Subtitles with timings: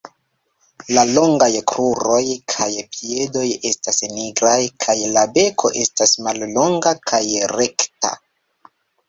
[0.97, 2.21] La longaj kruroj
[2.53, 4.55] kaj piedoj estas nigraj
[4.87, 7.23] kaj la beko estas mallonga kaj
[7.55, 8.15] rekta.